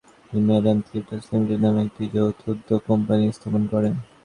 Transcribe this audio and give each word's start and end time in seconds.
তিনি 0.27 0.41
'Madan 0.45 0.77
theatres 0.87 1.25
limited' 1.31 1.63
নামে 1.65 1.79
একটি 1.87 2.03
যৌথ 2.15 2.37
উদ্যোগ 2.51 2.79
কোম্পানী 2.89 3.23
স্থাপন 3.37 3.63
করেন। 3.73 3.93